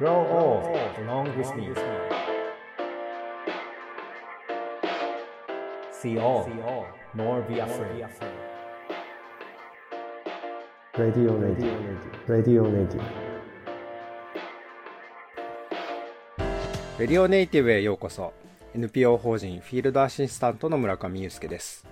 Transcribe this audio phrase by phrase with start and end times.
[0.00, 0.64] Grow old
[1.04, 1.74] along with me.
[5.92, 6.48] See all,
[7.14, 8.08] nor be afraid.
[10.96, 11.76] Radio Radio
[12.26, 13.02] Radio Radio
[16.98, 18.32] レディオネイティブへようこそ。
[18.74, 21.84] NPO 法人フィールドアシスタントの村上祐介です。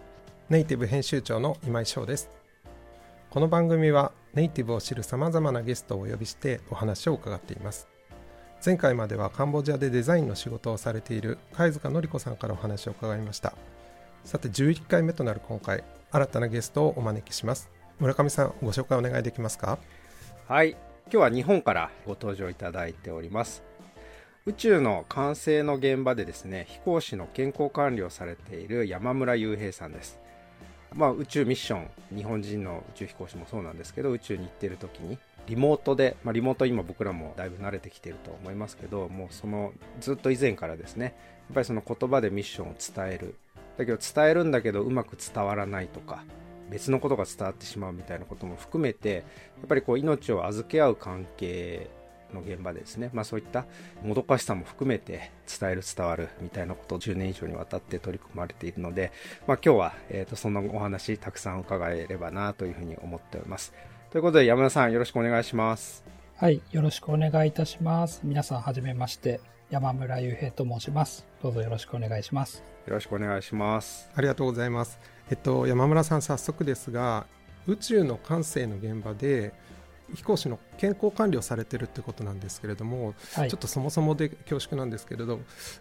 [0.49, 2.31] ネイティブ編集長の今井翔です。
[3.29, 7.87] この番組はネイティブを知るさまざまなゲストをお呼びしてお話を伺っています
[8.65, 13.55] 前回まではカンボジアでデザインの仕事をされている貝塚典子さんからお話を伺いました。
[14.25, 17.71] さて11回目となる今回新たなゲストをお招きします。
[18.01, 19.79] 村上さんご紹介お願いできますか？
[20.49, 20.71] はい。
[20.71, 23.63] 今日は日本からご登場いただいております。
[24.45, 30.19] 宇宙の完成の現場でですね飛行士の健康管理をされている山村雄平さんです。
[30.95, 31.89] まあ、宇宙ミッション。
[32.17, 35.17] 日本人の宇宙飛行士もそうなんですけど宇宙に行ってる時に
[35.49, 41.11] リモートで、まあ、リモート今僕らもだいぶ慣れてきてると思いますけどもうそのずっと以前からですねや
[41.53, 43.35] っぱりその言葉でミッションを伝える。
[43.79, 46.25] だけど伝えるんだけどうまく伝わらないとか
[46.69, 49.25] 別のことが伝わってしまうみたいなことも含めて
[49.59, 51.89] やっぱりこう命を預け合う関係
[52.35, 53.67] の現場でですね、まあ、そういった
[54.03, 59.13] もどかしさも含めて伝える伝わるみたいなことを10年以上にわたって取り組まれているので、
[59.47, 63.73] まあ、今日は、えー、とそのお話たくさん伺えればなというふうに思っております。
[64.11, 66.03] ということで山田さんよろしくお願いします。
[66.37, 68.23] はいよろしくお願いいたします。
[68.25, 71.27] 皆さんはじめまして山村雄平と申します。
[71.43, 72.65] どうぞよろしくお願いします。
[72.87, 74.11] よろしくお願いします。
[74.15, 74.99] ありがとうございます。
[75.31, 77.27] えっと山村さん早速ですが
[77.67, 79.53] 宇宙の感性の現場で
[80.15, 85.39] 飛行士の健康管理をされてるってことなんですけれども、はい、ちょっとそもそもで恐縮なんですけれど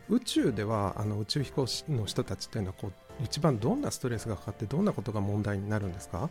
[0.10, 6.30] 宇宙ではあの宇宙飛行士の人たちというのはこう一番どんなストレスがかかってどんなことが問題になるんですか？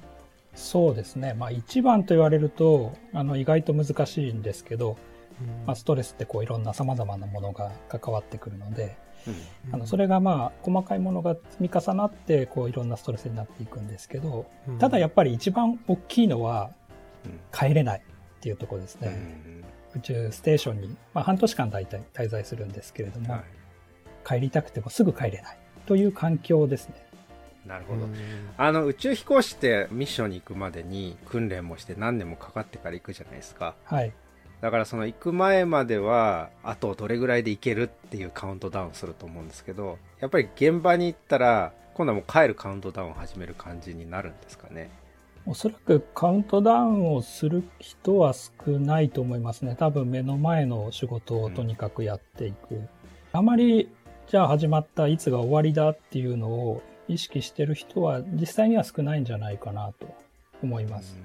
[0.57, 4.97] そうですね、まあ、一番と言われるとあの意外と難しいんですけど、
[5.41, 8.97] うん、まあ、ストレスってこういろんなさまざまなものが関わってくるので、
[9.27, 16.71] うん、あのそれがまあ細かいものが積み重なってこういろんなストレスになっていくんですけど、うん、ただやっぱり一番大きいのは
[17.53, 19.62] 帰れないっていうところですね。
[19.94, 23.44] 宇宙ステーションに、まあ、半年間大体滞在するんですけれども、はい、
[24.27, 27.06] 帰りたくてもすぐ帰れないという環境ですね。
[27.66, 28.09] なるほど。
[28.56, 33.75] あの、宇宙飛行士ってミッションに行くまでに訓練もして何年もかかってから行くじゃないですか。
[33.84, 34.12] はい。
[34.60, 44.91] だからその行く前までは、あとどれぐらいで行けるっていうカウントダウンすると思うんですけど、やっぱり現場に行ったら、今度はもう帰るカウントダウンを始める感じになるんですかね。
[45.47, 49.76] おそらくカウントダウンをする人は少ないと思いますね。
[49.78, 52.75] 多分目の前の仕事をとにかくやっていく。
[52.75, 52.88] うん、
[53.32, 53.88] あまり、
[54.26, 60.15] じゃあ始まったいつが終わりだっていうのを意識してる人は実際には少ないんじゃないかなと
[60.62, 61.17] 思います。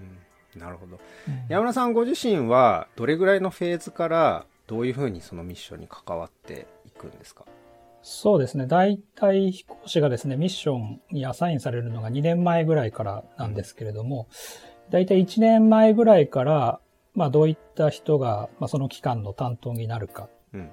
[0.56, 7.46] なるほど、うん、山村さんご自身はどれぐらいのフェーズからどういうふうにそのミッションに関わっていくんですか？
[8.03, 8.66] そうですね。
[8.66, 14.28] 大体飛行士がですね、ミッションにアサインされるのが2年前ぐらいからなんですけれども、
[14.90, 16.80] 大体1年前ぐらいから、
[17.13, 20.30] まあどういった人が、まあ、その期間の担当になるかっ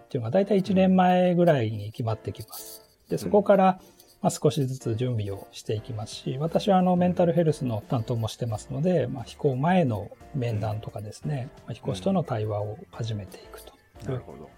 [0.08, 2.82] ていうのが大体1年前ぐらいに決まってきます。
[3.10, 3.80] で、そこから、
[4.20, 13.72] まあ、少しずつ準備をしていきますし、私はあのメンタルヘルスの担当もしてますので、まあ、飛行前の面談とかですね、まあ、飛行士との対話を始めていくと。
[14.04, 14.50] なるほど。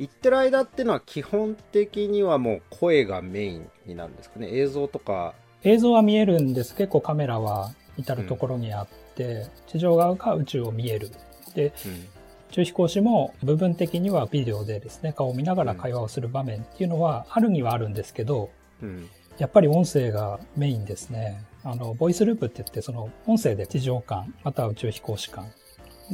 [0.00, 4.48] 行ってる間っていうのは基本的にはもう声がメインになるんですかね？
[4.50, 5.34] 映像とか。
[5.62, 6.74] 映像は見えるんです。
[6.74, 11.10] 結構カメラは至る所にあって、うん、地上側が宇宙を見える。
[11.54, 12.06] で、うん、宇
[12.50, 18.50] 宙飛行士も部分的にはビデオでですね顔を見ながら会話をする場面っていうのはあるにはあるんですけど、
[18.84, 19.08] うん、
[19.38, 25.46] やっぱり音声がメインですねあのボイスループって言ってその音声で地上間または宇宙飛行士間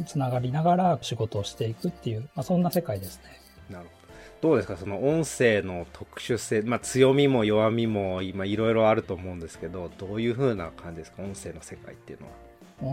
[0.07, 3.23] つながりながら仕事をしていくっていう、まあ、そんな世界ですね。
[3.69, 4.01] なるほど。
[4.41, 4.77] どうですか？
[4.77, 11.21] その音声の特殊性、まあ強みも弱みも今いろいろあると思うんですけど、どういう風な感じですか？
[11.21, 12.33] 音声の世界っていうのは。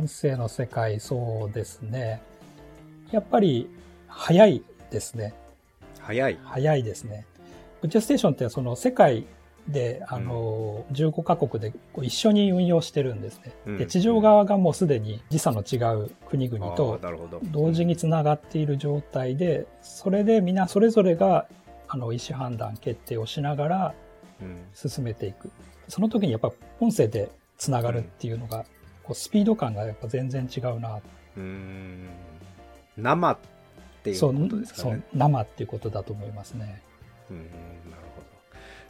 [0.01, 2.21] 音声の世界、そうですね。
[3.13, 3.71] やっぱり
[4.09, 5.33] 早いですね。
[6.01, 7.25] 早い早いですね。
[7.81, 9.25] 宇宙ステーションってその世界
[9.69, 11.73] で、あの、うん、15カ国で
[12.03, 13.53] 一緒に運用してるんですね。
[13.67, 16.99] うん、で、地上側がもうすでに時差の違う国々と
[17.45, 21.47] 同時につながっている状態で、それで皆それぞれが、
[21.87, 23.95] あの、意思判断、決定をしながら
[24.75, 25.51] 進めていく。
[25.87, 26.51] その時にやっぱ
[26.81, 28.65] 音声でつながるっていうのが、
[29.05, 31.01] こうスピード感がやっぱ全然違うな。
[31.37, 32.09] うん。
[32.97, 33.39] 生っ
[34.03, 34.91] ていうことですかね。
[34.91, 36.83] そう、生っていうことだと思いますね。
[37.31, 37.47] うん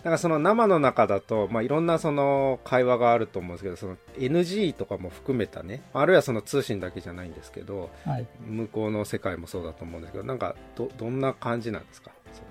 [0.08, 8.26] なんかその生の中だと、まあ、いろんなその会話があると思うんですけど、その NG とかも含めたね、あるいはその通信だけじゃないんですけど、はい。
[8.46, 12.10] 向こうの世界もそうだと思うんですけど、なんかど、どんな感じなんですか？
[12.32, 12.49] その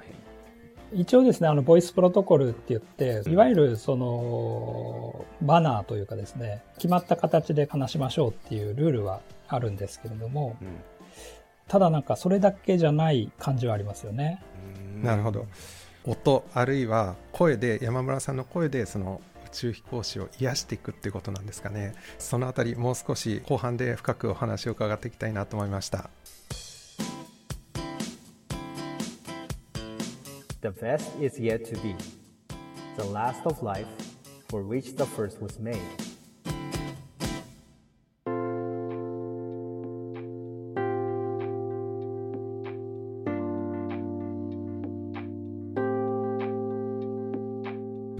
[0.91, 1.01] 辺。
[1.01, 10.67] 一応ですね、あの、ボイスプロトコルって言ってう、んいわゆるその、バナーというかですね、決まった形で話しましょうっていうルールはあるんですけれども、うん
[11.67, 14.41] ただなんかそれだけじゃない感じはありますよね。
[15.03, 15.45] なるほど。
[16.07, 26.09] 音あるいは声で山村さんの声でその宇宙飛行士を癒していくっていうことなんですかねそのあたりもう少し後半で深くお話を伺っていきたいなと思いました
[30.61, 31.95] The best is yet to be.
[32.97, 33.85] The last of life,
[34.49, 35.77] for which the first was made.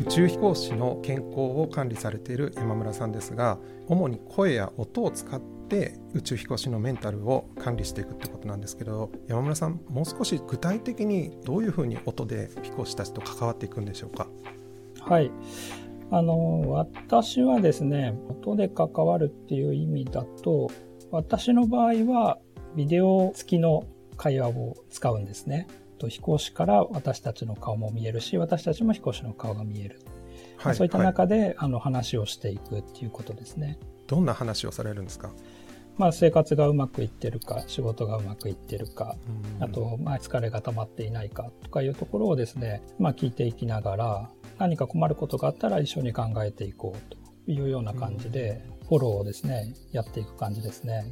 [0.07, 14.27] 宇宙飛行士の健康を管理されている山村さんですが主に声や音を使って宇宙飛行士のメンタルを管理していくってことなんですけど山村さんもう少し具体的にどういうふうに音で飛行士たちと関わっていくんでしょうか？
[15.01, 15.29] はい。
[16.09, 20.71] あの、私はですね、音で関わるっていう意味だと、
[21.11, 22.39] 私の場合は
[22.77, 23.83] ビデオ付きの
[24.15, 25.67] 会話を使うんですね。
[25.97, 29.99] と飛行士から私たちの顔も見えるし、私たちも飛行士の顔が見える。
[30.57, 33.77] はそういったは中で、あの話をしていくっていうことですね。
[34.07, 35.31] どんな話をされるんですか？
[35.97, 39.15] まあ、生活がうまくいってるか、仕事がうまくいってるか、
[39.57, 44.29] うんあと、まあ、疲れが溜まっていないかとかいうところをですね、まあ、聞いていきながら、
[44.59, 47.15] 何か困ることがあったら一緒に考えていこう
[47.45, 51.11] というような感じで、フォローをですね、やっていく感じですね。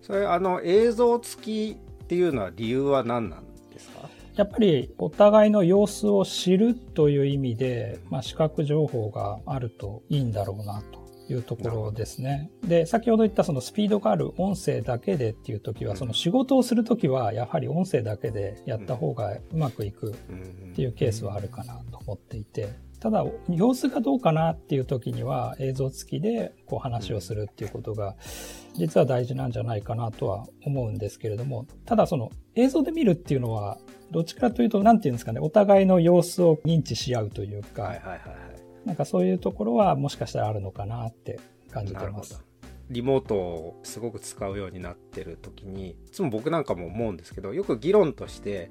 [0.00, 3.44] それ、あの、映像付きっていうのは理由は何なん
[3.76, 4.08] ですか？
[4.34, 12.50] やっぱりお互いの様子を知るという意味で、まあ、視覚情報があるといいんだろうなというところですね。
[12.62, 15.96] で、先ほど言ったそのスピードがある音声だけでっていう時は、うん。
[15.96, 20.14] その仕事をする時はやはり音声だけでやった方がうまくいくっ
[20.74, 22.68] ていうケースはあるかなと思っていて、
[23.00, 28.16] ただ様子がどうかなっていう時には映像付きでこう話をするっていうことが
[28.74, 33.78] 実は大事なんじゃないかなとは思うんですけれども、ただその映像で見るっていうのは
[34.10, 38.20] どっちかというと、なんていうんですかね、お互いの様子を認知し合うというか、はいはいはいはい。
[38.86, 41.40] なんかそういうところはもしかしたらあるのかなって
[41.70, 42.44] 感じてなるほどます。。
[42.90, 48.70] リモートをすごく使うようになってる時に、いつも僕なんかも思うんですけど、よく議論として、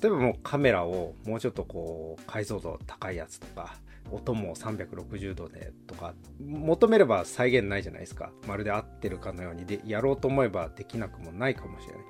[0.00, 3.76] 例えばもうカメラをもうちょっとこう解像度高いやつとか、
[4.12, 8.30] 音も360度でとか、求めれば再現ないじゃないですか。
[8.46, 12.04] まるで合ってるかのようにで、やろうと思えばできなくもないかもしれない。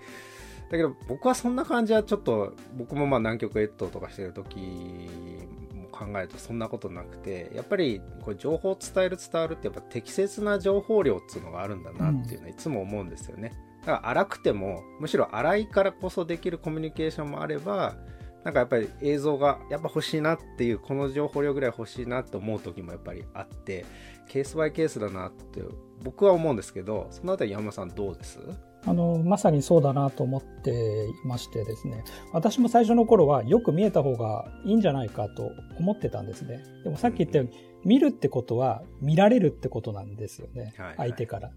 [0.71, 5.09] だけど僕はそんな感じはちょっと、僕もまあ南極越冬とかしてる時
[5.97, 13.53] 考えるとそんなことなくて、やっぱりこう情報を伝える伝わるってやっぱ適切な情報量っていうのがあるんだなっていうのはいつも思うんですよね。
[13.81, 17.97] だから荒くても、むしろ荒いからこそできるコミュニケーションもあれば、
[18.47, 23.85] なんかやっぱり映像がやっぱ欲しいなっていう、この情報量ぐらい欲しいなと思う時もやっぱりあって、
[24.29, 25.65] ケースバイケースだなって
[26.05, 28.39] 僕は思うんですけど、そのあたり山本さんどうです？
[28.85, 35.51] あの、まさにそうだなと思っていましてですね、私も最初の頃はよく見えた方がいいんじゃないかと
[35.81, 36.63] 思ってたんですね。
[36.85, 37.53] でもさっき言ったように、
[37.85, 40.73] 見るってことは見られるってことなんですよね。
[40.77, 40.97] はいはい。
[40.99, 41.51] 相手から。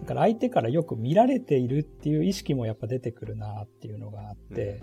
[0.00, 4.82] だから相手からよく見られているっていう意識もやっぱ出てくるなっていうのがあって、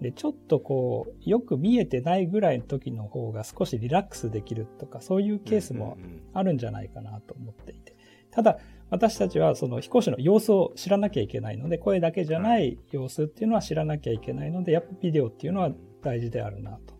[0.00, 5.96] で、ちょっとこう、よく見えてないぐらいの時の方が少しリラックスできるとか、そういうケースも
[6.34, 7.96] あるんじゃないかなと思っていて。
[8.30, 8.58] ただ、
[8.90, 15.72] 私たちはその飛行士の様子を知らなきゃいけないので、声だけじゃない様子っていうのは知らなきゃいけないので、やっぱビデオっていうのは
[16.02, 16.94] 大事であるなと。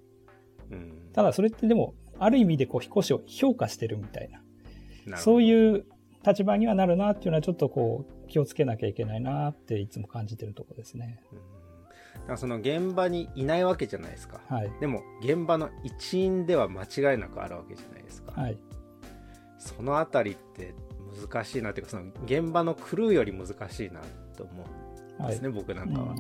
[0.73, 4.31] うんただ、それってでも、ある意味でこう飛行士を評価してるみたい
[5.07, 5.87] な、そういう
[6.27, 11.21] 立場にはなるなっていうのはちょっとこう気をつけなきゃいけないなっていつも感じてるところですね。
[12.37, 14.41] その現場にいないわけじゃないですか。
[14.49, 14.71] はい。
[14.81, 18.41] でも現場の一員では間違いなくあるわけじゃないですか。
[18.41, 18.59] はい。
[19.59, 20.75] そのあたりって
[21.31, 24.01] 難しいなっていうかその現場のクルーより難しいな
[24.37, 24.53] と思
[25.19, 25.49] うんはいですね、。
[25.49, 26.17] 僕なんかは、うん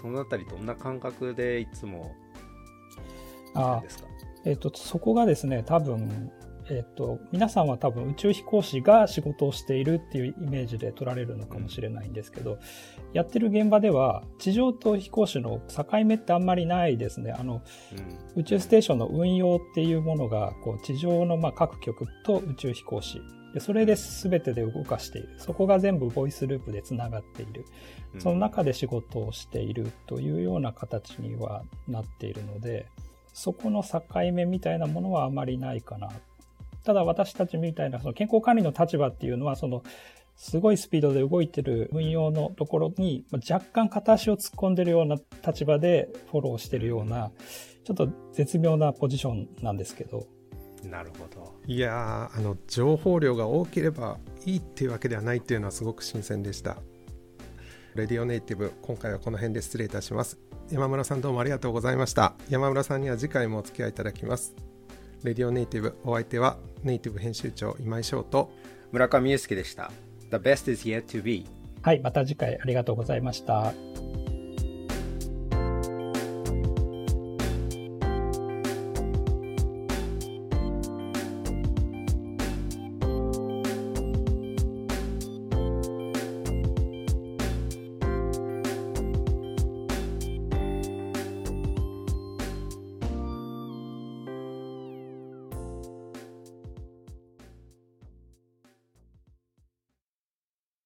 [0.00, 2.12] そのあたりどんな感覚でいつも
[3.54, 4.08] あですか？
[4.44, 6.30] えっ、と、そこがですね、多分、
[6.70, 12.58] えっ、と、皆さんは多分宇宙飛行士が仕事をしているっていうイメージで取られるのかもしれないんですけど、
[13.14, 17.32] やってる現場では、地上と飛行士の境目ってあんまりないですね。
[17.32, 17.62] あの、
[18.36, 23.20] 宇宙ステーションの運用っていうものが、こう、地上のまあ各局と宇宙飛行士。
[23.54, 25.30] で、それで全てで動かしている。
[25.38, 27.64] そこが全部ボイスループでつながっている。
[28.18, 32.88] その中で仕事をしているというような形にはなっているので、
[33.32, 36.10] そこの境目みたいなものはあまりないかな。
[36.88, 39.82] ただ私たちみたいなその健康管理の立場っていうのは、その
[40.36, 45.16] すごいスピードで動いてる運用のところに若干片足を突っ込んでるような
[45.46, 47.30] 立場でフォローしてるような、
[47.84, 50.26] ちょっと絶妙なポジションなんですけど。
[50.82, 51.56] なるほど。
[51.66, 54.16] いやあの情報量が多ければ
[54.46, 56.78] いいっていうわけではないっていうのはすごく新鮮でした。
[57.96, 60.38] レディオネイティブ今回はこの辺で失礼いたします
[60.70, 64.54] 山村さんどうもありがとうございました山村さんには次回もお付き合いいただきます
[65.24, 68.50] レディオネイティブお相手はネイティブ編集長今井翔と
[68.92, 69.90] 村上祐介でした。
[70.30, 71.46] The best is yet to be
[71.82, 73.72] はいまた次回ありがとうございました